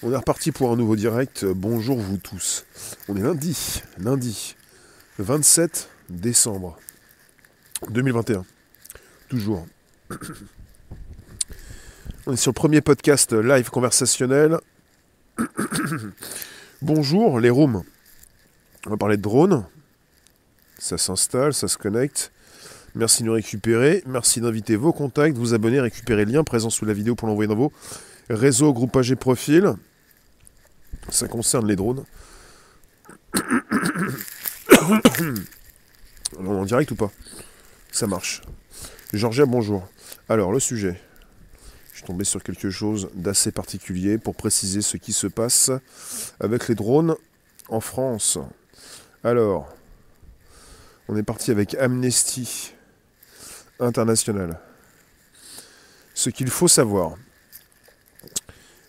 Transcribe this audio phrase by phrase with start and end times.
[0.00, 1.44] On est reparti pour un nouveau direct.
[1.44, 2.64] Bonjour vous tous.
[3.08, 4.54] On est lundi, lundi
[5.18, 6.78] 27 décembre
[7.90, 8.44] 2021.
[9.28, 9.66] Toujours.
[12.26, 14.58] On est sur le premier podcast live conversationnel.
[16.80, 17.82] Bonjour les rooms.
[18.86, 19.66] On va parler de drone.
[20.78, 22.30] Ça s'installe, ça se connecte.
[22.94, 24.04] Merci de nous récupérer.
[24.06, 27.48] Merci d'inviter vos contacts, vous abonner, récupérer le lien présent sous la vidéo pour l'envoyer
[27.48, 27.72] dans vos
[28.30, 29.74] réseaux, groupages et profils.
[31.10, 32.04] Ça concerne les drones.
[36.38, 37.10] On est en direct ou pas?
[37.90, 38.42] Ça marche.
[39.12, 39.88] Georgia, bonjour.
[40.28, 41.00] Alors, le sujet.
[41.90, 45.70] Je suis tombé sur quelque chose d'assez particulier pour préciser ce qui se passe
[46.38, 47.16] avec les drones
[47.68, 48.38] en France.
[49.24, 49.68] Alors,
[51.08, 52.74] on est parti avec Amnesty
[53.80, 54.60] International.
[56.14, 57.16] Ce qu'il faut savoir.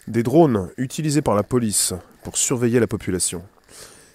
[0.09, 1.93] Des drones utilisés par la police
[2.23, 3.43] pour surveiller la population.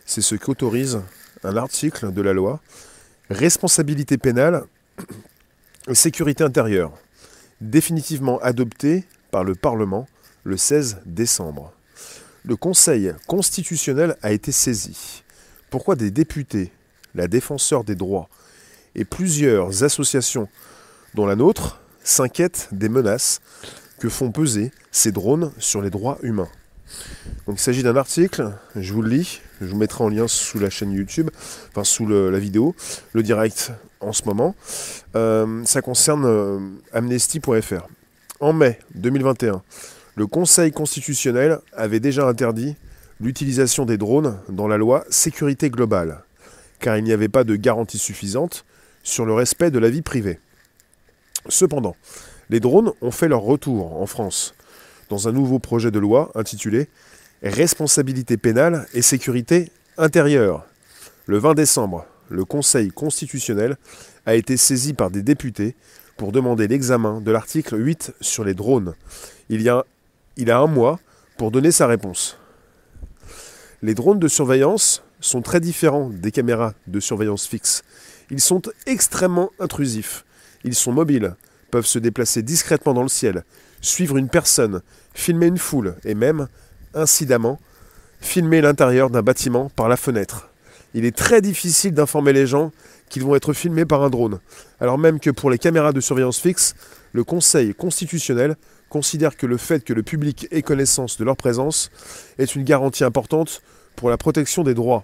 [0.04, 1.00] C'est ce qu'autorise
[1.44, 2.60] un article de la loi
[3.30, 4.64] Responsabilité pénale
[5.88, 6.92] et sécurité intérieure,
[7.60, 10.06] définitivement adopté par le Parlement
[10.42, 11.72] le 16 décembre.
[12.44, 15.22] Le Conseil constitutionnel a été saisi.
[15.70, 16.70] Pourquoi des députés,
[17.14, 18.28] la défenseur des droits
[18.94, 20.48] et plusieurs associations,
[21.14, 23.40] dont la nôtre, s'inquiètent des menaces
[23.98, 26.48] que font peser ces drones sur les droits humains.
[27.46, 30.58] Donc il s'agit d'un article, je vous le lis, je vous mettrai en lien sous
[30.58, 31.30] la chaîne YouTube,
[31.70, 32.74] enfin sous la vidéo,
[33.12, 34.54] le direct en ce moment.
[35.16, 36.58] Euh, ça concerne euh,
[36.92, 37.86] amnesty.fr.
[38.40, 39.62] En mai 2021,
[40.16, 42.76] le Conseil constitutionnel avait déjà interdit
[43.20, 46.24] l'utilisation des drones dans la loi sécurité globale,
[46.80, 48.64] car il n'y avait pas de garantie suffisante
[49.02, 50.40] sur le respect de la vie privée.
[51.48, 51.96] Cependant,
[52.54, 54.54] les drones ont fait leur retour en France
[55.08, 56.88] dans un nouveau projet de loi intitulé
[57.42, 60.64] Responsabilité pénale et sécurité intérieure.
[61.26, 63.76] Le 20 décembre, le Conseil constitutionnel
[64.24, 65.74] a été saisi par des députés
[66.16, 68.94] pour demander l'examen de l'article 8 sur les drones.
[69.48, 69.84] Il y a,
[70.46, 71.00] a un mois
[71.36, 72.38] pour donner sa réponse.
[73.82, 77.82] Les drones de surveillance sont très différents des caméras de surveillance fixes.
[78.30, 80.24] Ils sont extrêmement intrusifs.
[80.62, 81.34] Ils sont mobiles,
[81.74, 83.42] peuvent se déplacer discrètement dans le ciel,
[83.80, 84.80] suivre une personne,
[85.12, 86.46] filmer une foule et même,
[86.94, 87.58] incidemment,
[88.20, 90.50] filmer l'intérieur d'un bâtiment par la fenêtre.
[90.94, 92.70] Il est très difficile d'informer les gens
[93.08, 94.38] qu'ils vont être filmés par un drone,
[94.78, 96.76] alors même que pour les caméras de surveillance fixe,
[97.12, 98.54] le Conseil constitutionnel
[98.88, 101.90] considère que le fait que le public ait connaissance de leur présence
[102.38, 103.62] est une garantie importante
[103.96, 105.02] pour la protection des droits.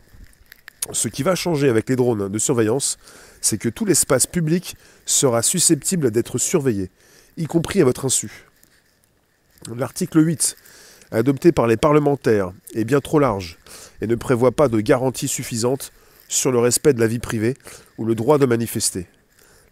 [0.92, 2.96] Ce qui va changer avec les drones de surveillance,
[3.40, 4.76] c'est que tout l'espace public
[5.10, 6.90] sera susceptible d'être surveillé,
[7.36, 8.46] y compris à votre insu.
[9.74, 10.56] L'article 8,
[11.10, 13.58] adopté par les parlementaires, est bien trop large
[14.00, 15.92] et ne prévoit pas de garantie suffisante
[16.28, 17.54] sur le respect de la vie privée
[17.98, 19.06] ou le droit de manifester.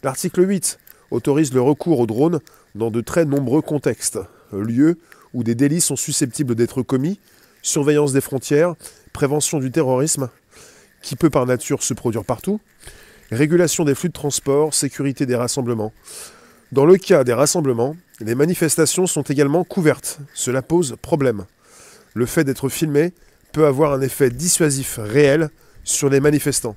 [0.03, 0.77] L'article 8
[1.11, 2.39] autorise le recours aux drones
[2.75, 4.19] dans de très nombreux contextes,
[4.51, 4.99] lieux
[5.33, 7.19] où des délits sont susceptibles d'être commis,
[7.61, 8.75] surveillance des frontières,
[9.13, 10.29] prévention du terrorisme,
[11.01, 12.59] qui peut par nature se produire partout,
[13.35, 15.93] régulation des flux de transport, sécurité des rassemblements.
[16.71, 20.19] Dans le cas des rassemblements, les manifestations sont également couvertes.
[20.33, 21.45] Cela pose problème.
[22.13, 23.13] Le fait d'être filmé
[23.51, 25.49] peut avoir un effet dissuasif réel
[25.83, 26.75] sur les manifestants.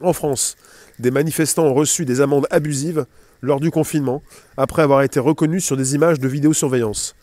[0.00, 0.56] En France,
[0.98, 3.06] des manifestants ont reçu des amendes abusives
[3.40, 4.22] lors du confinement,
[4.56, 7.14] après avoir été reconnus sur des images de vidéosurveillance.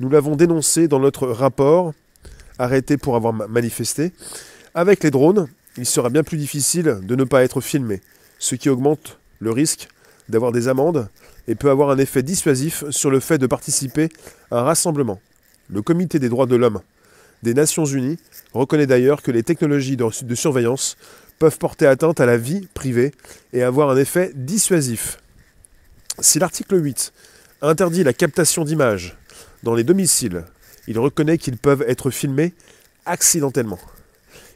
[0.00, 1.92] Nous l'avons dénoncé dans notre rapport,
[2.58, 4.12] arrêté pour avoir manifesté.
[4.74, 8.00] Avec les drones, il sera bien plus difficile de ne pas être filmé,
[8.38, 9.88] ce qui augmente le risque
[10.28, 11.08] d'avoir des amendes
[11.48, 14.08] et peut avoir un effet dissuasif sur le fait de participer
[14.50, 15.20] à un rassemblement.
[15.68, 16.80] Le Comité des droits de l'homme
[17.42, 18.18] des Nations Unies
[18.54, 20.96] reconnaît d'ailleurs que les technologies de surveillance
[21.38, 23.12] peuvent porter atteinte à la vie privée
[23.52, 25.18] et avoir un effet dissuasif.
[26.20, 27.12] Si l'article 8
[27.60, 29.16] interdit la captation d'images
[29.62, 30.44] dans les domiciles,
[30.86, 32.54] il reconnaît qu'ils peuvent être filmés
[33.04, 33.78] accidentellement.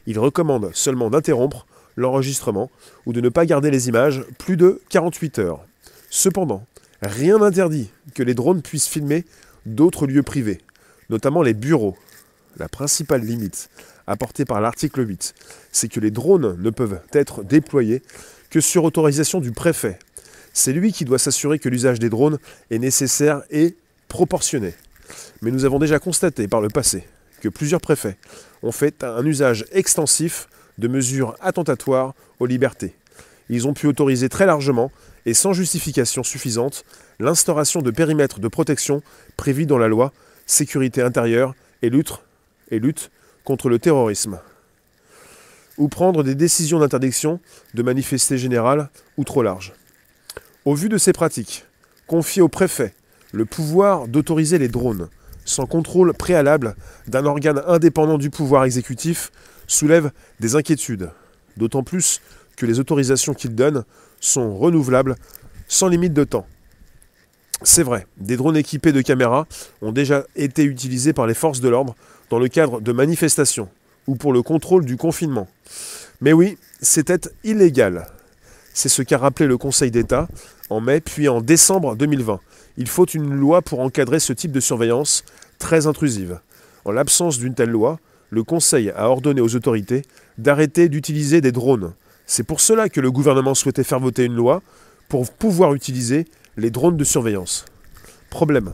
[0.09, 2.71] Il recommande seulement d'interrompre l'enregistrement
[3.05, 5.63] ou de ne pas garder les images plus de 48 heures.
[6.09, 6.65] Cependant,
[7.03, 9.23] rien n'interdit que les drones puissent filmer
[9.67, 10.61] d'autres lieux privés,
[11.11, 11.95] notamment les bureaux.
[12.57, 13.69] La principale limite
[14.07, 15.35] apportée par l'article 8,
[15.71, 18.01] c'est que les drones ne peuvent être déployés
[18.49, 19.99] que sur autorisation du préfet.
[20.53, 22.39] C'est lui qui doit s'assurer que l'usage des drones
[22.71, 23.75] est nécessaire et
[24.07, 24.73] proportionné.
[25.43, 27.03] Mais nous avons déjà constaté par le passé
[27.39, 28.17] que plusieurs préfets
[28.63, 30.47] ont fait un usage extensif
[30.77, 32.95] de mesures attentatoires aux libertés.
[33.49, 34.91] Ils ont pu autoriser très largement
[35.25, 36.85] et sans justification suffisante
[37.19, 39.01] l'instauration de périmètres de protection
[39.37, 40.13] prévus dans la loi
[40.45, 43.11] sécurité intérieure et lutte,
[43.43, 44.39] contre le terrorisme.
[45.77, 47.39] Ou prendre des décisions d'interdiction
[47.73, 49.73] de manifester générales ou trop larges.
[50.65, 51.65] Au vu de ces pratiques,
[52.07, 52.93] confier au préfet
[53.31, 55.09] le pouvoir d'autoriser les drones
[55.49, 56.75] sans contrôle préalable
[57.07, 59.31] d'un organe indépendant du pouvoir exécutif
[59.65, 61.09] soulève des inquiétudes,
[61.57, 62.21] d'autant plus
[62.55, 63.83] que les autorisations qu'il donne
[64.19, 65.15] sont renouvelables
[65.67, 66.45] sans limite de temps.
[67.63, 69.47] C'est vrai, des drones équipés de caméras
[69.81, 71.95] ont déjà été utilisés par les forces de l'ordre
[72.29, 73.69] dans le cadre de manifestations
[74.05, 75.47] ou pour le contrôle du confinement.
[76.21, 78.05] Mais oui, c'était illégal.
[78.75, 80.27] C'est ce qu'a rappelé le Conseil d'État
[80.69, 82.39] en mai puis en décembre 2020.
[82.79, 85.25] Il faut une loi pour encadrer ce type de surveillance
[85.59, 86.39] très intrusive.
[86.85, 87.99] En l'absence d'une telle loi,
[88.29, 90.03] le Conseil a ordonné aux autorités
[90.37, 91.93] d'arrêter d'utiliser des drones.
[92.25, 94.61] C'est pour cela que le gouvernement souhaitait faire voter une loi
[95.09, 97.65] pour pouvoir utiliser les drones de surveillance.
[98.29, 98.71] Problème.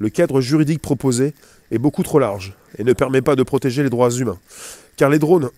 [0.00, 1.32] Le cadre juridique proposé
[1.70, 4.38] est beaucoup trop large et ne permet pas de protéger les droits humains.
[4.98, 5.48] Car les drones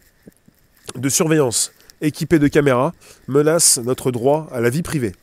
[0.94, 2.92] de surveillance équipés de caméras
[3.26, 5.14] menacent notre droit à la vie privée.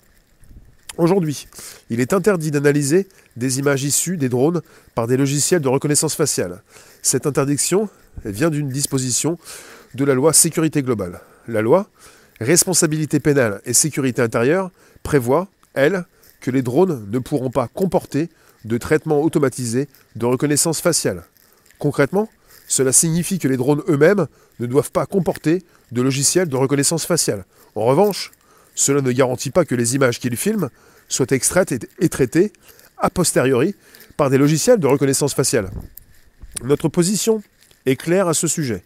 [0.98, 1.48] Aujourd'hui,
[1.90, 4.62] il est interdit d'analyser des images issues des drones
[4.94, 6.62] par des logiciels de reconnaissance faciale.
[7.02, 7.90] Cette interdiction
[8.24, 9.38] vient d'une disposition
[9.94, 11.20] de la loi sécurité globale.
[11.48, 11.88] La loi
[12.40, 14.72] responsabilité pénale et sécurité intérieure
[15.04, 16.06] prévoit, elle,
[16.42, 18.30] que les drones ne pourront pas comporter
[18.64, 21.24] de traitement automatisé de reconnaissance faciale.
[21.78, 22.30] Concrètement,
[22.68, 24.28] cela signifie que les drones eux-mêmes
[24.60, 27.46] ne doivent pas comporter de logiciel de reconnaissance faciale.
[27.76, 28.32] En revanche,
[28.76, 30.70] cela ne garantit pas que les images qu'ils filment
[31.08, 32.52] soient extraites et traitées
[32.98, 33.76] a posteriori
[34.18, 35.70] par des logiciels de reconnaissance faciale.
[36.64, 37.42] Notre position
[37.86, 38.84] est claire à ce sujet.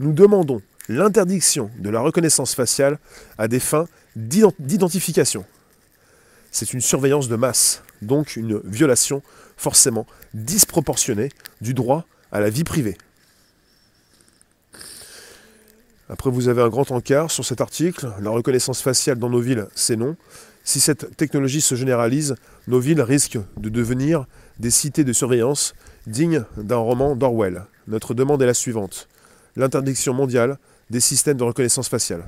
[0.00, 2.98] Nous demandons l'interdiction de la reconnaissance faciale
[3.38, 3.86] à des fins
[4.16, 5.44] d'identification.
[6.50, 9.22] C'est une surveillance de masse, donc une violation
[9.56, 11.30] forcément disproportionnée
[11.60, 12.98] du droit à la vie privée.
[16.12, 18.12] Après, vous avez un grand encart sur cet article.
[18.20, 20.14] La reconnaissance faciale dans nos villes, c'est non.
[20.62, 22.34] Si cette technologie se généralise,
[22.68, 24.26] nos villes risquent de devenir
[24.58, 25.74] des cités de surveillance
[26.06, 27.64] dignes d'un roman d'Orwell.
[27.88, 29.08] Notre demande est la suivante.
[29.56, 30.58] L'interdiction mondiale
[30.90, 32.26] des systèmes de reconnaissance faciale.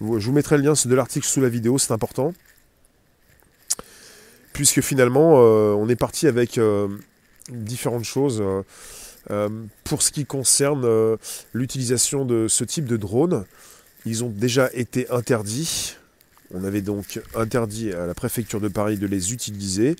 [0.00, 2.32] Je vous mettrai le lien de l'article sous la vidéo, c'est important.
[4.54, 6.88] Puisque finalement, euh, on est parti avec euh,
[7.50, 8.40] différentes choses.
[8.40, 8.62] Euh,
[9.84, 11.16] pour ce qui concerne euh,
[11.52, 13.44] l'utilisation de ce type de drone,
[14.04, 15.96] ils ont déjà été interdits.
[16.54, 19.96] On avait donc interdit à la préfecture de Paris de les utiliser.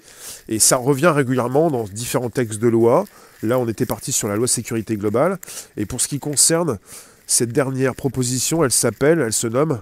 [0.48, 3.04] Et ça revient régulièrement dans différents textes de loi.
[3.42, 5.38] Là, on était parti sur la loi sécurité globale.
[5.76, 6.78] Et pour ce qui concerne
[7.26, 9.80] cette dernière proposition, elle s'appelle, elle se nomme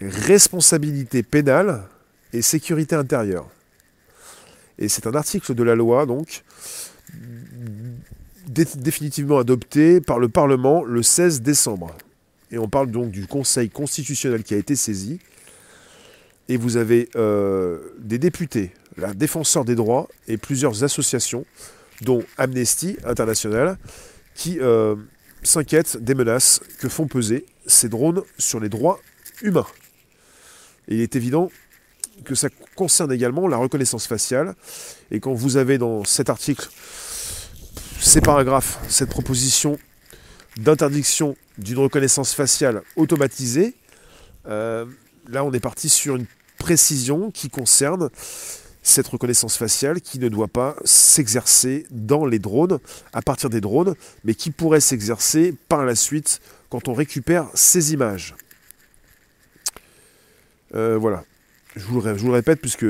[0.00, 1.84] responsabilité pénale
[2.32, 3.48] et sécurité intérieure.
[4.78, 6.42] Et c'est un article de la loi, donc,
[8.48, 11.94] définitivement adopté par le Parlement le 16 décembre.
[12.50, 15.18] Et on parle donc du Conseil constitutionnel qui a été saisi.
[16.48, 21.46] Et vous avez euh, des députés, la défenseur des droits et plusieurs associations,
[22.02, 23.78] dont Amnesty International,
[24.34, 24.94] qui euh,
[25.42, 29.00] s'inquiètent des menaces que font peser ces drones sur les droits
[29.42, 29.66] humains.
[30.88, 31.50] Et il est évident
[32.24, 34.54] que ça concerne également la reconnaissance faciale.
[35.10, 36.68] Et quand vous avez dans cet article
[38.04, 39.78] ces paragraphes, cette proposition
[40.58, 43.74] d'interdiction d'une reconnaissance faciale automatisée,
[44.46, 44.84] euh,
[45.26, 46.26] là on est parti sur une
[46.58, 48.10] précision qui concerne
[48.82, 52.78] cette reconnaissance faciale qui ne doit pas s'exercer dans les drones,
[53.14, 57.94] à partir des drones, mais qui pourrait s'exercer par la suite quand on récupère ces
[57.94, 58.34] images.
[60.74, 61.24] Euh, voilà,
[61.74, 62.86] je vous, le, répète puisque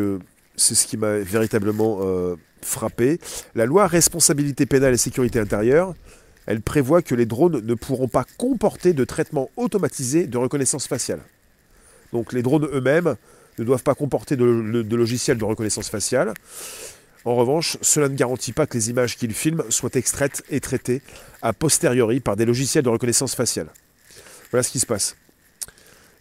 [0.56, 3.18] c'est ce qui m'a véritablement euh, frappé.
[3.54, 5.94] La loi responsabilité pénale et sécurité intérieure,
[6.46, 11.20] elle prévoit que les drones ne pourront pas comporter de traitement automatisé de reconnaissance faciale.
[12.12, 13.16] Donc les drones eux-mêmes
[13.58, 16.34] ne doivent pas comporter de, de, logiciel de reconnaissance faciale.
[17.24, 21.00] En revanche, cela ne garantit pas que les images qu'ils filment soient extraites et traitées
[21.40, 23.68] a posteriori par des logiciels de reconnaissance faciale.
[24.50, 25.16] Voilà ce qui se passe.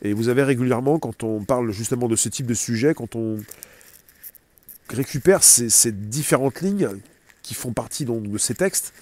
[0.01, 3.37] Et vous avez régulièrement, quand on parle justement de ce type de sujet, quand on
[4.95, 6.89] récupère ces, différentes lignes
[7.41, 8.93] qui font partie de ces textes,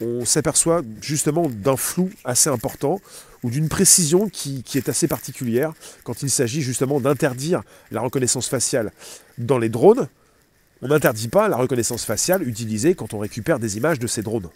[0.00, 3.00] on s'aperçoit justement d'un flou assez important
[3.42, 5.72] ou d'une précision qui, est assez particulière
[6.04, 8.92] quand il s'agit justement d'interdire la reconnaissance faciale
[9.38, 10.08] dans les drones.
[10.80, 14.48] On n'interdit pas la reconnaissance faciale utilisée quand on récupère des images de ces drones.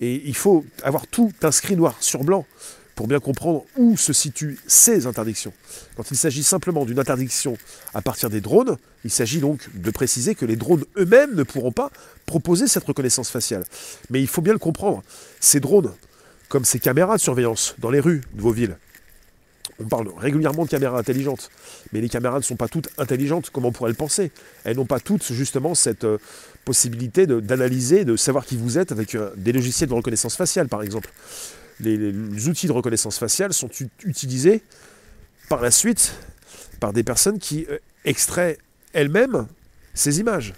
[0.00, 2.46] Et il faut avoir tout inscrit noir sur blanc
[2.98, 5.52] pour bien comprendre où se situent ces interdictions.
[5.96, 7.56] Quand il s'agit simplement d'une interdiction
[7.94, 11.70] à partir des drones, il s'agit donc de préciser que les drones eux-mêmes ne pourront
[11.70, 11.92] pas
[12.26, 13.62] proposer cette reconnaissance faciale.
[14.10, 15.04] Mais il faut bien le comprendre,
[15.38, 15.92] ces drones,
[16.48, 18.76] comme ces caméras de surveillance dans les rues de vos villes,
[19.78, 21.50] on parle régulièrement de caméras intelligentes,
[21.92, 24.32] mais les caméras ne sont pas toutes intelligentes comme on pourrait le penser.
[24.64, 26.18] Elles n'ont pas toutes justement cette euh,
[26.64, 30.82] possibilité d'analyser, de, savoir qui vous êtes avec euh, des logiciels de reconnaissance faciale par
[30.82, 31.10] exemple
[31.80, 33.70] les, outils de reconnaissance faciale sont
[34.04, 34.62] utilisés
[35.48, 36.14] par la suite
[36.80, 38.58] par des personnes qui euh, extraient
[38.92, 39.46] elles-mêmes
[39.94, 40.54] ces images.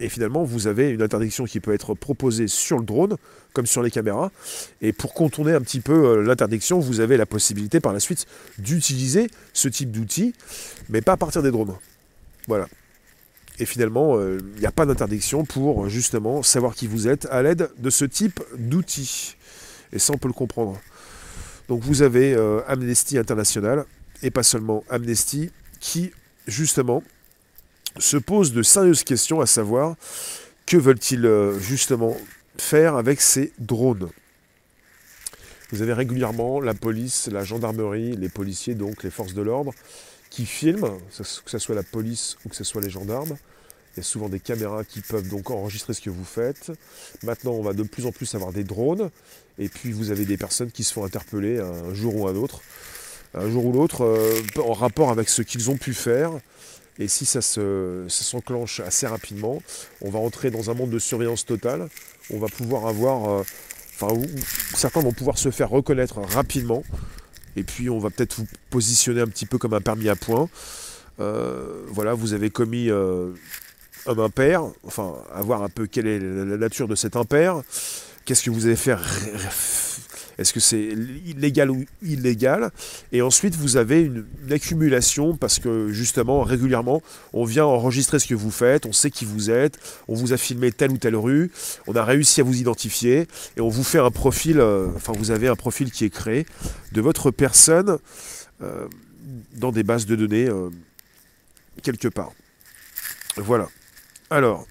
[0.00, 3.16] Et finalement, vous avez une interdiction qui peut être proposée sur le drone,
[3.52, 4.30] comme sur les caméras.
[4.80, 8.26] Et pour contourner un petit peu euh, l'interdiction, vous avez la possibilité par la suite
[8.58, 10.34] d'utiliser ce type d'outils,
[10.88, 11.74] mais pas à partir des drones.
[12.46, 12.68] Voilà.
[13.58, 17.42] Et finalement, euh, il n'y a pas d'interdiction pour justement savoir qui vous êtes à
[17.42, 19.36] l'aide de ce type d'outils.
[19.92, 20.80] Et ça, on peut le comprendre.
[21.68, 23.84] Donc vous avez euh, Amnesty International,
[24.22, 26.12] et pas seulement Amnesty, qui
[26.46, 27.02] justement
[27.98, 29.96] se pose de sérieuses questions, à savoir
[30.66, 32.16] que veulent-ils euh, justement
[32.58, 34.08] faire avec ces drones.
[35.70, 39.74] Vous avez régulièrement la police, la gendarmerie, les policiers, donc les forces de l'ordre,
[40.30, 43.36] qui filment, que ce soit la police ou que ce soit les gendarmes,
[43.98, 46.70] il y a souvent des caméras qui peuvent donc enregistrer ce que vous faites.
[47.24, 49.10] Maintenant, on va de plus en plus avoir des drones.
[49.58, 52.60] Et puis, vous avez des personnes qui se font interpeller un jour ou un autre,
[53.34, 56.30] un jour ou l'autre, euh, en rapport avec ce qu'ils ont pu faire.
[57.00, 59.60] Et si ça s'enclenche assez rapidement,
[60.00, 61.88] on va entrer dans un monde de surveillance totale.
[62.30, 63.42] On va pouvoir avoir, euh,
[64.00, 64.14] enfin,
[64.74, 66.84] certains vont pouvoir se faire reconnaître rapidement.
[67.56, 70.48] Et puis, on va peut-être vous positionner un petit peu comme un permis à point.
[71.18, 72.90] Euh, voilà, vous avez commis
[74.08, 77.62] un impair, enfin, à voir un peu quelle est la nature de cet impair,
[78.24, 79.02] qu'est-ce que vous allez faire
[80.38, 80.80] est-ce que c'est
[81.26, 82.70] illégal ou illégal?
[83.10, 88.34] Et ensuite, vous avez une, accumulation parce que justement, régulièrement, on vient enregistrer ce que
[88.34, 91.50] vous faites, on sait qui vous êtes, on vous a filmé telle ou telle rue,
[91.86, 95.32] on a réussi à vous identifier et on vous fait un profil, euh, enfin, vous
[95.32, 96.46] avez un profil qui est créé
[96.92, 97.98] de votre personne
[98.62, 98.86] euh,
[99.56, 100.70] dans des bases de données euh,
[101.82, 102.32] quelque part.
[103.36, 103.68] Voilà.
[104.30, 104.66] Alors.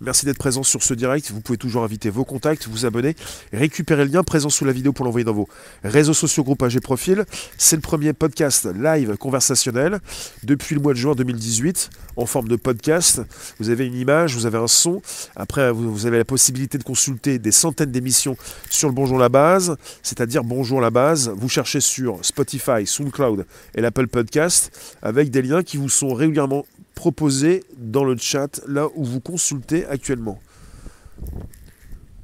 [0.00, 1.30] Merci d'être présent sur ce direct.
[1.30, 3.14] Vous pouvez toujours inviter vos contacts, vous abonner,
[3.52, 5.48] récupérer le lien présent sous la vidéo pour l'envoyer dans vos
[5.82, 7.24] réseaux sociaux, groupes AG Profil.
[7.58, 10.00] C'est le premier podcast live conversationnel
[10.42, 13.22] depuis le mois de juin 2018 en forme de podcast.
[13.58, 15.00] Vous avez une image, vous avez un son.
[15.36, 18.36] Après, vous avez la possibilité de consulter des centaines d'émissions
[18.70, 21.32] sur le Bonjour la base, c'est-à-dire Bonjour la base.
[21.36, 24.70] Vous cherchez sur Spotify, SoundCloud et l'Apple Podcast
[25.02, 29.86] avec des liens qui vous sont régulièrement proposés dans le chat là où vous consultez
[29.86, 30.40] actuellement.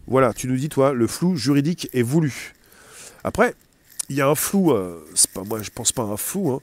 [0.07, 2.55] Voilà, tu nous dis toi, le flou juridique est voulu.
[3.23, 3.55] Après,
[4.09, 6.51] il y a un flou, euh, c'est pas moi, je pense pas à un flou.
[6.51, 6.61] Hein.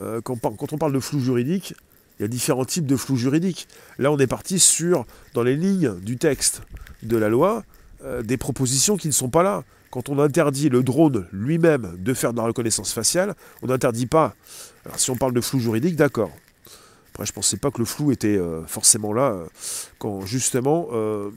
[0.00, 1.74] Euh, quand, quand, on parle de flou juridique,
[2.18, 3.68] il y a différents types de flou juridique.
[3.98, 6.62] Là, on est parti sur, dans les lignes du texte
[7.02, 7.64] de la loi,
[8.04, 9.64] euh, des propositions qui ne sont pas là.
[9.90, 14.34] Quand on interdit le drone lui-même de faire de la reconnaissance faciale, on n'interdit pas.
[14.84, 16.30] Alors, si on parle de flou juridique, d'accord.
[17.12, 19.46] Après, je ne pensais pas que le flou était euh, forcément là, euh,
[19.98, 21.30] quand justement euh,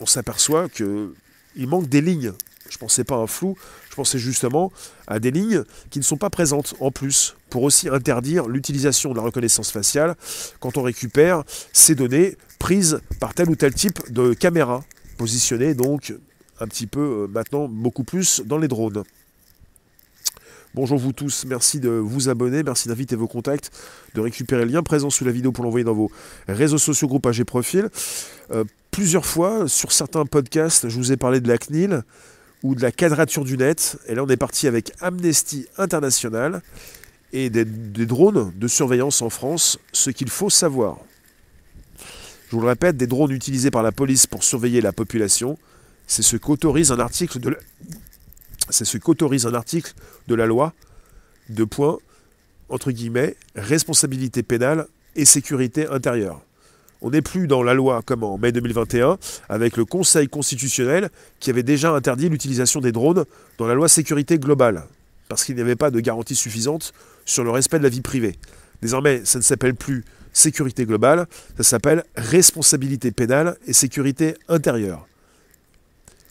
[0.00, 1.12] on s'aperçoit qu'il
[1.56, 2.32] manque des lignes.
[2.70, 3.56] Je ne pensais pas à un flou,
[3.90, 4.72] je pensais justement
[5.06, 9.16] à des lignes qui ne sont pas présentes en plus, pour aussi interdire l'utilisation de
[9.16, 10.16] la reconnaissance faciale
[10.60, 14.84] quand on récupère ces données prises par tel ou tel type de caméra,
[15.16, 16.14] positionnées donc
[16.60, 19.02] un petit peu maintenant beaucoup plus dans les drones.
[20.78, 23.72] Bonjour vous tous, merci de vous abonner, merci d'inviter vos contacts,
[24.14, 26.08] de récupérer le lien présent sous la vidéo pour l'envoyer dans vos
[26.46, 27.88] réseaux sociaux, groupe AG Profil.
[28.52, 32.04] Euh, plusieurs fois, sur certains podcasts, je vous ai parlé de la CNIL
[32.62, 36.62] ou de la quadrature du net, et là on est parti avec Amnesty International
[37.32, 40.98] et des, des drones de surveillance en France, ce qu'il faut savoir.
[42.50, 45.58] Je vous le répète, des drones utilisés par la police pour surveiller la population,
[46.06, 47.56] c'est ce qu'autorise un article de la,
[48.70, 49.92] c'est ce qu'autorise un article
[50.26, 50.72] de la loi,
[51.48, 51.98] de points,
[52.68, 56.42] entre guillemets, responsabilité pénale et sécurité intérieure.
[57.00, 61.50] On n'est plus dans la loi comme en mai 2021, avec le Conseil constitutionnel qui
[61.50, 63.24] avait déjà interdit l'utilisation des drones
[63.56, 64.84] dans la loi sécurité globale,
[65.28, 66.92] parce qu'il n'y avait pas de garantie suffisante
[67.24, 68.36] sur le respect de la vie privée.
[68.82, 75.07] Désormais, ça ne s'appelle plus sécurité globale, ça s'appelle responsabilité pénale et sécurité intérieure.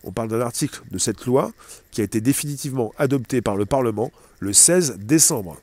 [0.08, 1.52] On parle d'un article de cette loi
[1.92, 4.10] qui a été définitivement adopté par le Parlement
[4.40, 5.58] le 16 décembre.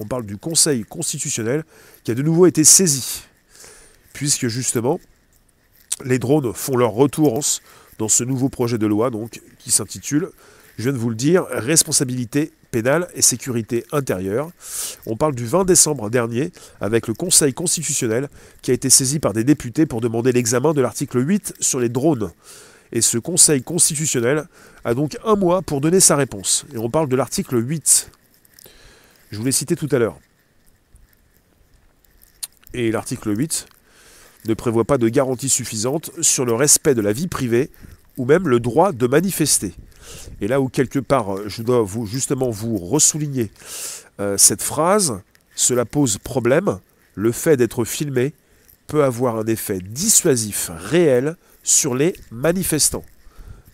[0.00, 1.64] On parle du Conseil constitutionnel
[2.02, 3.22] qui a de nouveau été saisi,
[4.12, 4.98] puisque justement,
[6.04, 7.40] les drones font leur retour
[7.98, 9.08] dans ce nouveau projet de loi
[9.60, 10.30] qui s'intitule,
[10.78, 14.50] je viens de vous le dire, responsabilité pénale et sécurité intérieure.
[15.06, 16.50] On parle du 20 décembre dernier
[16.80, 18.28] avec le Conseil constitutionnel
[18.62, 21.88] qui a été saisi par des députés pour demander l'examen de l'article 8 sur les
[21.88, 22.32] drones.
[22.92, 24.46] Et ce Conseil constitutionnel
[24.84, 26.64] a donc un mois pour donner sa réponse.
[26.72, 28.10] Et on parle de l'article 8.
[29.30, 30.18] Je vous l'ai cité tout à l'heure.
[32.74, 33.66] Et l'article 8
[34.46, 37.70] ne prévoit pas de garantie suffisante sur le respect de la vie privée
[38.16, 39.74] ou même le droit de manifester.
[40.40, 43.50] Et là où quelque part je dois justement vous ressouligner
[44.20, 45.20] euh, cette phrase,
[45.54, 46.78] cela pose problème.
[47.14, 48.34] Le fait d'être filmé
[48.86, 53.04] peut avoir un effet dissuasif réel sur les manifestants.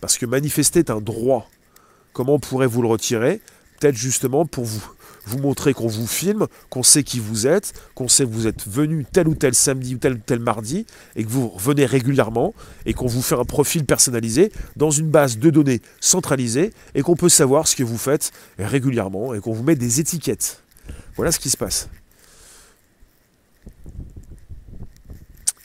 [0.01, 1.49] Parce que manifester est un droit.
[2.11, 3.39] Comment pourrait-vous le retirer?
[3.79, 4.83] Peut-être justement pour vous
[5.25, 8.67] vous montrer qu'on vous filme, qu'on sait qui vous êtes, qu'on sait que vous êtes
[8.67, 10.85] venu tel ou tel samedi ou tel ou tel mardi,
[11.15, 12.53] et que vous revenez régulièrement,
[12.85, 17.15] et qu'on vous fait un profil personnalisé dans une base de données centralisée, et qu'on
[17.15, 20.61] peut savoir ce que vous faites régulièrement, et qu'on vous met des étiquettes.
[21.15, 21.87] Voilà ce qui se passe.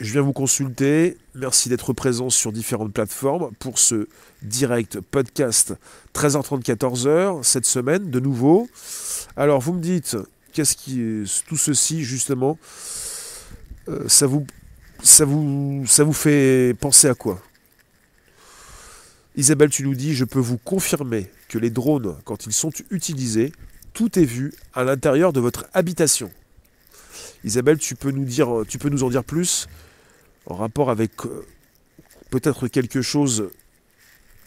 [0.00, 1.16] Je viens vous consulter.
[1.34, 4.06] Merci d'être présent sur différentes plateformes pour ce
[4.42, 5.74] direct podcast
[6.14, 8.68] 13h30 14h cette semaine de nouveau.
[9.36, 10.16] Alors vous me dites
[10.52, 12.60] qu'est-ce qui tout ceci justement?
[13.88, 14.46] Euh, ça vous
[15.02, 17.42] ça vous ça vous fait penser à quoi?
[19.34, 23.50] Isabelle, tu nous dis je peux vous confirmer que les drones quand ils sont utilisés,
[23.94, 26.30] tout est vu à l'intérieur de votre habitation.
[27.42, 29.66] Isabelle, tu peux nous dire tu peux nous en dire plus?
[30.48, 31.46] En rapport avec euh,
[32.30, 33.50] peut-être quelque chose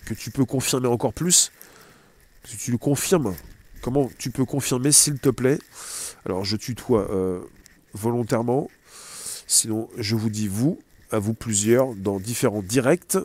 [0.06, 1.52] que tu peux confirmer encore plus.
[2.44, 3.36] Si tu le confirmes,
[3.82, 5.60] comment tu peux confirmer s'il te plaît?
[6.26, 7.40] Alors je tutoie euh,
[7.94, 8.70] volontairement,
[9.48, 10.80] sinon je vous dis vous,
[11.12, 13.18] à vous plusieurs, dans différents directs.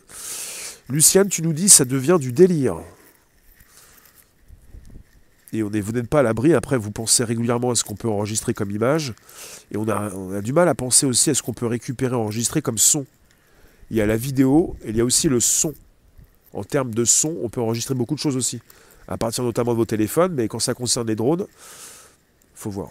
[0.89, 2.77] Luciane, tu nous dis ça devient du délire.
[5.57, 7.95] Et on est, vous n'êtes pas à l'abri, après vous pensez régulièrement à ce qu'on
[7.95, 9.15] peut enregistrer comme image,
[9.71, 12.77] et on a, du mal à penser aussi à ce qu'on peut récupérer, enregistrer comme
[12.77, 13.07] son.
[13.91, 15.73] Il y a la vidéo, et il y a aussi le son.
[16.53, 18.61] En termes de son, on peut enregistrer beaucoup de choses aussi,
[19.09, 21.47] à partir notamment de vos téléphones, mais quand ça concerne les drones,
[22.55, 22.91] faut voir.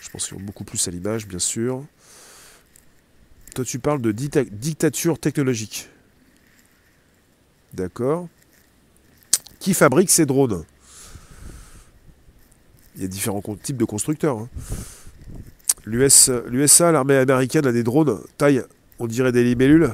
[0.00, 1.84] Je pense qu'il y a beaucoup plus à l'image, bien sûr.
[3.54, 5.88] Toi, tu parles de dictature technologique.
[7.74, 8.28] D'accord.
[9.58, 10.64] Qui fabrique ces drones?
[12.96, 14.38] Il y a différents types de constructeurs.
[14.38, 14.48] Hein.
[15.86, 18.62] L'USA, l'armée américaine, a des drones, taille,
[18.98, 19.90] on dirait des libellules.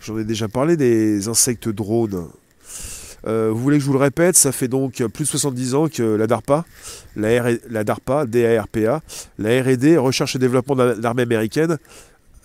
[0.00, 2.28] J'en ai déjà parlé des insectes drones.
[3.26, 5.88] Euh, vous voulez que je vous le répète, ça fait donc plus de 70 ans
[5.88, 6.64] que la DARPA,
[7.16, 9.02] la, DARPA, DARPA,
[9.38, 11.76] la R&D, Recherche et Développement de l'armée américaine,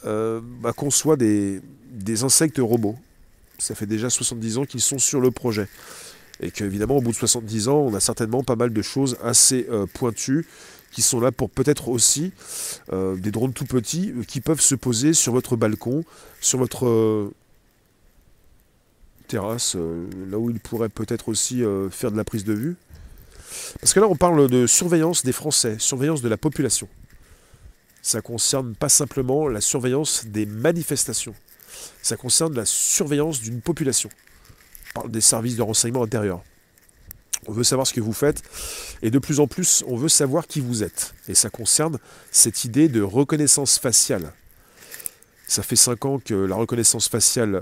[0.05, 2.97] euh, bah, conçoit des, des insectes robots.
[3.57, 5.69] Ça fait déjà 70 ans qu'ils sont sur le projet.
[6.41, 9.67] Et qu'évidemment, au bout de 70 ans, on a certainement pas mal de choses assez
[9.69, 10.45] euh, pointues
[10.91, 12.31] qui sont là pour peut-être aussi
[12.93, 16.03] euh, des drones tout petits euh, qui peuvent se poser sur votre balcon,
[16.41, 17.31] sur votre
[19.27, 22.75] terrasse, là où ils pourraient peut-être aussi faire de la prise de vue.
[23.79, 26.87] Parce que là, on parle de surveillance des Français, surveillance de la population.
[28.03, 31.33] Ça concerne pas simplement la surveillance des manifestations,
[32.03, 34.11] ça concerne la surveillance d'une population
[35.07, 36.41] des services de renseignement intérieur.
[37.47, 38.41] On veut savoir ce que vous faites
[39.01, 41.13] et de plus en plus, on veut savoir qui vous êtes.
[41.27, 41.99] Et ça concerne
[42.31, 44.33] cette idée de reconnaissance faciale.
[45.47, 47.61] Ça fait 5 ans que la reconnaissance faciale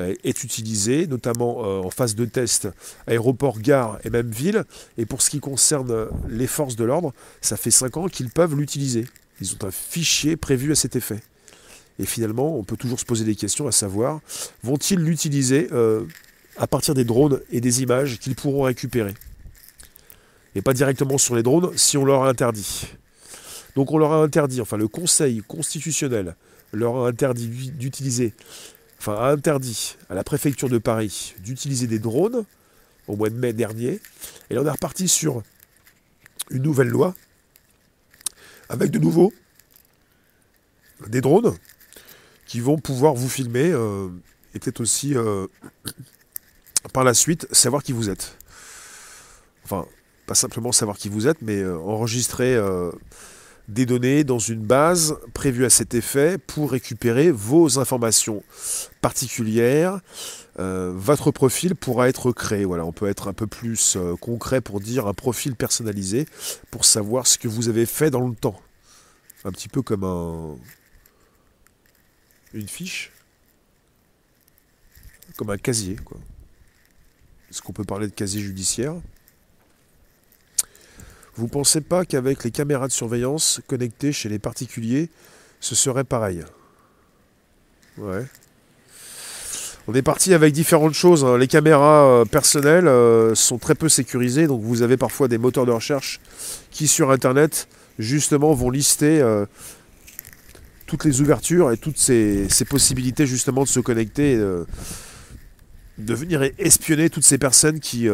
[0.00, 2.68] euh, est utilisée, notamment euh, en phase de test
[3.06, 4.64] aéroport, gare et même ville.
[4.98, 8.56] Et pour ce qui concerne les forces de l'ordre, ça fait 5 ans qu'ils peuvent
[8.56, 9.06] l'utiliser.
[9.40, 11.22] Ils ont un fichier prévu à cet effet.
[12.00, 14.20] Et finalement, on peut toujours se poser des questions à savoir,
[14.62, 16.04] vont-ils l'utiliser euh,
[16.60, 19.14] à partir des drones et des images qu'ils pourront récupérer.
[20.54, 22.86] Et pas directement sur les drones si on leur a interdit.
[23.76, 26.36] Donc on leur a interdit, enfin le Conseil constitutionnel
[26.72, 28.34] leur a interdit d'utiliser,
[28.98, 32.44] enfin a interdit à la préfecture de Paris d'utiliser des drones
[33.08, 33.98] au mois de mai dernier.
[34.50, 35.42] Et là on est reparti sur
[36.50, 37.14] une nouvelle loi
[38.68, 39.32] avec de nouveau
[41.08, 41.56] des drones
[42.44, 44.08] qui vont pouvoir vous filmer euh,
[44.54, 45.46] et peut-être aussi euh,
[46.92, 48.36] par la suite, savoir qui vous êtes.
[49.64, 49.86] Enfin,
[50.26, 52.90] pas simplement savoir qui vous êtes, mais euh, enregistrer euh,
[53.68, 58.42] des données dans une base prévue à cet effet pour récupérer vos informations
[59.00, 60.00] particulières.
[60.58, 62.64] Euh, votre profil pourra être créé.
[62.64, 66.26] Voilà, on peut être un peu plus concret pour dire un profil personnalisé
[66.70, 68.60] pour savoir ce que vous avez fait dans le temps.
[69.44, 70.56] Un petit peu comme un,
[72.52, 73.10] une fiche,
[75.36, 75.96] comme un casier.
[75.96, 76.18] Quoi.
[77.50, 78.94] Est-ce qu'on peut parler de casier judiciaire
[81.34, 85.08] Vous ne pensez pas qu'avec les caméras de surveillance connectées chez les particuliers,
[85.58, 86.44] ce serait pareil?
[87.98, 88.24] Ouais.
[89.88, 91.24] On est parti avec différentes choses.
[91.24, 91.36] Hein.
[91.38, 95.66] Les caméras euh, personnelles euh, sont très peu sécurisées, donc vous avez parfois des moteurs
[95.66, 96.20] de recherche
[96.70, 97.66] qui sur Internet
[97.98, 99.46] justement vont lister euh,
[100.86, 104.38] toutes les ouvertures et toutes ces, possibilités justement de se connecter,
[106.14, 108.08] venir espionner toutes ces personnes qui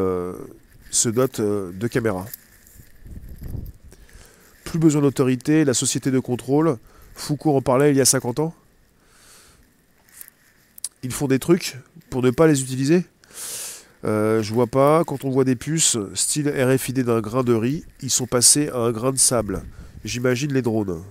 [0.90, 2.26] se dotent de caméras.
[4.64, 6.78] Plus besoin d'autorité, la société de contrôle.
[7.14, 8.54] Foucault en parlait il y a 50 ans
[11.06, 11.76] ils font des trucs
[12.10, 13.04] pour ne pas les utiliser.
[14.04, 17.84] Euh, je vois pas, quand on voit des puces style RFID d'un grain de riz,
[18.02, 19.62] ils sont passés à un grain de sable.
[20.04, 21.02] J'imagine les drones.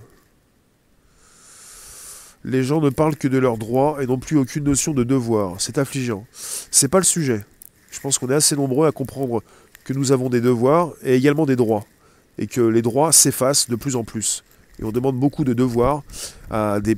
[2.48, 5.60] Les gens ne parlent que de leurs droits et n'ont plus aucune notion de devoir.
[5.60, 6.24] C'est affligeant.
[6.70, 7.44] C'est pas le sujet.
[7.90, 9.42] Je pense qu'on est assez nombreux à comprendre
[9.82, 11.84] que nous avons des devoirs et également des droits.
[12.38, 14.44] Et que les droits s'effacent de plus en plus.
[14.78, 16.04] Et on demande beaucoup de devoirs
[16.48, 16.96] à des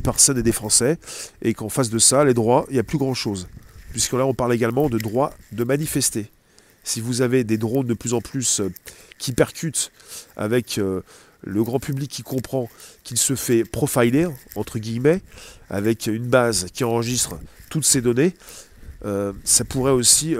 [0.00, 0.98] personnes et des Français,
[1.42, 3.48] et qu'en face de ça, les droits, il n'y a plus grand-chose.
[3.90, 6.30] Puisque là, on parle également de droit de manifester.
[6.84, 8.70] Si vous avez des drones de plus en plus euh,
[9.18, 9.90] qui percutent
[10.36, 11.00] avec euh,
[11.46, 12.68] le grand public qui comprend
[13.04, 15.22] qu'il se fait profiler, entre guillemets,
[15.70, 17.38] avec une base qui enregistre
[17.70, 18.34] toutes ces données,
[19.04, 20.34] euh, ça pourrait aussi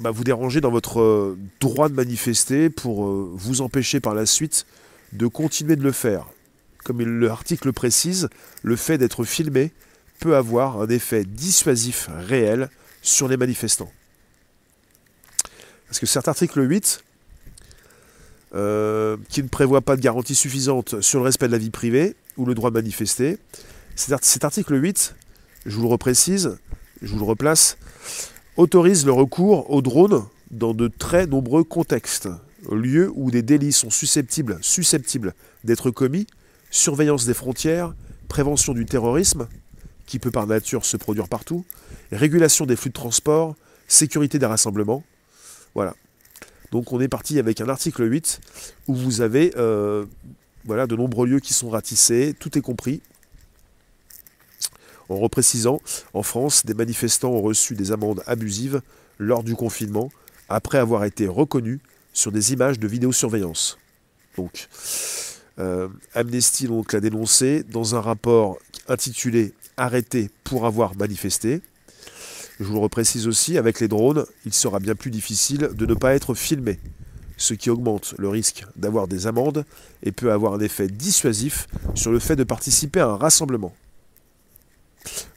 [0.00, 4.66] bah, vous déranger dans votre droit de manifester pour vous empêcher par la suite
[5.12, 6.26] de continuer de le faire
[6.84, 8.28] comme l'article précise,
[8.62, 9.72] le fait d'être filmé
[10.20, 12.68] peut avoir un effet dissuasif réel
[13.02, 13.90] sur les manifestants.
[15.88, 17.02] Parce que cet article 8,
[18.54, 22.16] euh, qui ne prévoit pas de garantie suffisante sur le respect de la vie privée
[22.36, 23.38] ou le droit de manifester,
[23.96, 25.14] cet article 8,
[25.66, 26.56] je vous le reprécise,
[27.02, 27.76] je vous le replace,
[28.56, 32.28] autorise le recours aux drones dans de très nombreux contextes,
[32.70, 36.26] lieux où des délits sont susceptibles, susceptibles d'être commis
[36.74, 37.94] surveillance des frontières,
[38.28, 39.46] prévention du terrorisme,
[40.06, 41.64] qui peut par nature se produire partout,
[42.10, 43.54] régulation des flux de transport,
[43.86, 45.04] sécurité des rassemblements.
[45.74, 45.94] Voilà.
[46.74, 48.40] Donc on est parti avec un article 8
[48.88, 50.06] où vous avez euh,
[50.64, 53.00] voilà, de nombreux lieux qui sont ratissés, tout est compris.
[55.08, 55.80] En reprécisant,
[56.14, 58.82] en France, des manifestants ont reçu des amendes abusives
[59.20, 60.10] lors du confinement
[60.48, 61.78] après avoir été reconnus
[62.12, 63.78] sur des images de vidéosurveillance.
[64.36, 64.68] Donc,
[65.60, 68.58] euh, Amnesty l'a dénoncé dans un rapport
[68.88, 71.60] intitulé Arrêté pour avoir manifesté.
[72.60, 75.94] Je vous le reprécise aussi, avec les drones, il sera bien plus difficile de ne
[75.94, 76.78] pas être filmé,
[77.36, 79.64] ce qui augmente le risque d'avoir des amendes
[80.04, 83.74] et peut avoir un effet dissuasif sur le fait de participer à un rassemblement.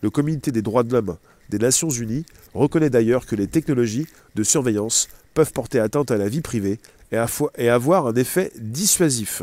[0.02, 1.18] Le Comité des droits de l'homme
[1.50, 6.30] des Nations Unies reconnaît d'ailleurs que les technologies de surveillance peuvent porter atteinte à la
[6.30, 6.80] vie privée
[7.12, 9.42] et avoir un effet dissuasif.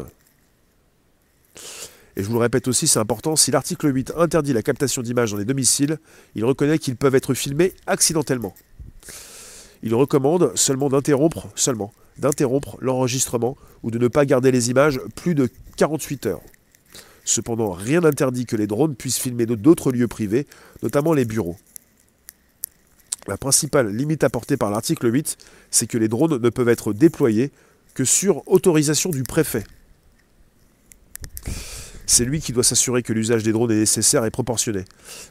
[2.17, 5.33] Et je vous le répète aussi, c'est important, si l'article 8 interdit la captation d'images
[5.33, 5.99] dans les domiciles,
[6.35, 8.55] il reconnaît qu'ils peuvent être filmés accidentellement.
[9.83, 15.35] Il recommande seulement d'interrompre, seulement, d'interrompre l'enregistrement ou de ne pas garder les images plus
[15.35, 16.41] de 48 heures.
[17.25, 20.47] Cependant, rien n'interdit que les drones puissent filmer d'autres lieux privés,
[20.83, 21.57] notamment les bureaux.
[23.27, 25.39] La principale limite apportée par l'article 8,
[25.71, 27.51] c'est que les drones ne peuvent être déployés
[27.95, 29.65] que sur autorisation du préfet.
[32.07, 34.85] C'est lui qui doit s'assurer que l'usage des drones est nécessaire et proportionné.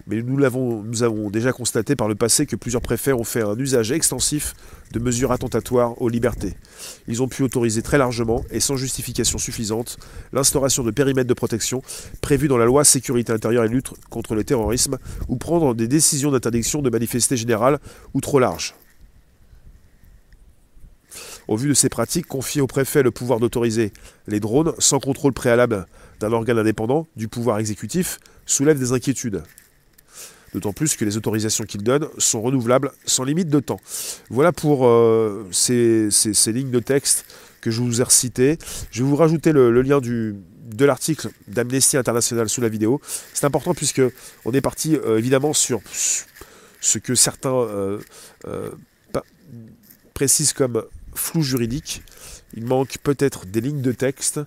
[0.08, 3.58] Mais nous, l'avons, avons déjà constaté par le passé que plusieurs préfets ont fait un
[3.58, 4.54] usage extensif
[4.92, 6.56] de mesures attentatoires aux libertés.
[7.08, 9.98] Ils ont pu autoriser très largement et sans justification suffisante
[10.32, 11.82] l'instauration de périmètres de protection
[12.22, 16.32] prévus dans la loi sécurité intérieure et lutte contre le terrorisme ou prendre des décisions
[16.32, 17.80] d'interdiction de manifester générale
[18.14, 18.76] ou trop larges.
[21.48, 23.92] Au vu de ces pratiques, confier au préfet le pouvoir d'autoriser
[24.28, 25.86] les drones sans contrôle préalable
[26.20, 29.44] d'un organe indépendant du pouvoir exécutif soulève des inquiétudes.
[30.54, 33.80] D'autant plus que les autorisations qu'il donne sont renouvelables sans limite de temps.
[34.30, 36.10] Voilà pour euh, ces,
[36.48, 37.26] lignes de texte
[37.60, 38.60] que je vous ai recitées.
[38.92, 43.02] Je vais vous rajouter le, lien de l'article d'Amnesty International sous la vidéo.
[43.34, 44.02] C'est important puisque
[44.46, 45.82] on est parti euh, évidemment sur
[46.82, 48.00] ce que certains euh,
[50.14, 50.84] précisent comme
[51.15, 52.02] flou juridique.
[52.56, 54.39] Il manque peut-être des lignes de texte.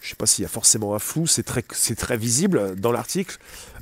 [0.00, 3.38] Je ne sais pas s'il y a forcément un flou, c'est très, visible dans l'article.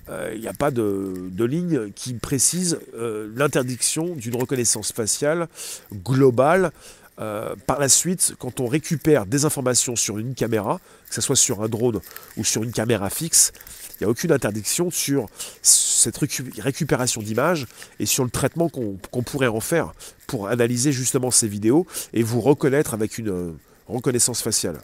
[0.08, 5.48] Euh, il n'y a pas de, ligne qui précise euh, l'interdiction d'une reconnaissance faciale
[5.92, 6.72] globale
[7.20, 11.36] euh, par la suite, quand on récupère des informations sur une caméra, que ce soit
[11.36, 12.00] sur un drone
[12.36, 13.52] ou sur une caméra fixe,
[13.94, 15.28] il n'y a aucune interdiction sur
[15.60, 17.66] cette récupération d'images
[18.00, 19.92] et sur le traitement qu'on pourrait en faire
[20.26, 23.52] pour analyser justement ces vidéos et vous reconnaître avec une euh,
[23.86, 24.80] reconnaissance faciale.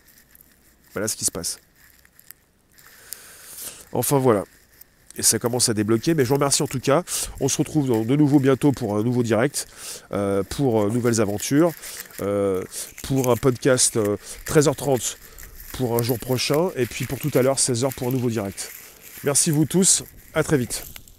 [0.93, 1.59] Voilà ce qui se passe.
[3.93, 4.45] Enfin voilà.
[5.19, 6.15] Et ça commence à débloquer.
[6.15, 7.03] Mais je vous remercie en tout cas.
[7.41, 9.67] On se retrouve de nouveau bientôt pour un nouveau direct,
[10.13, 11.73] euh, pour euh, nouvelles aventures,
[12.23, 12.63] euh,
[13.03, 13.99] pour un podcast
[14.47, 15.17] 13h30
[15.73, 18.73] pour un jour prochain, et puis pour tout à l'heure 16h pour un nouveau direct.
[19.23, 20.03] Merci vous tous.
[20.35, 20.99] À très vite.